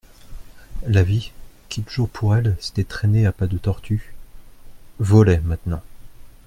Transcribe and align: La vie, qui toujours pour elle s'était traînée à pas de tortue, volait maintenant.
La 0.87 1.03
vie, 1.03 1.31
qui 1.69 1.83
toujours 1.83 2.09
pour 2.09 2.35
elle 2.35 2.57
s'était 2.59 2.83
traînée 2.85 3.27
à 3.27 3.31
pas 3.31 3.45
de 3.45 3.59
tortue, 3.59 4.15
volait 4.97 5.41
maintenant. 5.41 5.83